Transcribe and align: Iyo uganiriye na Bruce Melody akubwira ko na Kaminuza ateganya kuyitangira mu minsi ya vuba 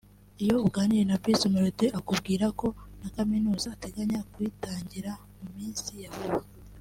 Iyo 0.43 0.55
uganiriye 0.67 1.05
na 1.07 1.19
Bruce 1.21 1.45
Melody 1.53 1.87
akubwira 1.99 2.45
ko 2.59 2.67
na 2.99 3.09
Kaminuza 3.15 3.65
ateganya 3.75 4.19
kuyitangira 4.31 5.11
mu 5.41 5.47
minsi 5.57 5.91
ya 6.03 6.11
vuba 6.17 6.45